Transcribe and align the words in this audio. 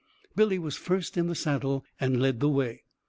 Billy 0.35 0.57
was 0.57 0.75
first 0.75 1.15
in 1.15 1.27
the 1.27 1.35
saddle 1.35 1.85
and 1.99 2.19
led 2.19 2.39
the 2.39 2.49
way. 2.49 2.85